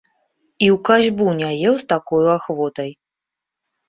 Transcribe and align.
І 0.67 0.69
ў 0.75 0.77
касьбу 0.87 1.27
не 1.39 1.49
еў 1.71 1.75
з 1.81 1.85
такою 1.93 2.21
ахвотай. 2.37 2.91